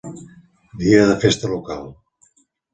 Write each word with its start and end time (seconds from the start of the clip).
Dia 0.79 1.03
de 1.11 1.17
festa 1.25 1.53
local. 1.53 1.95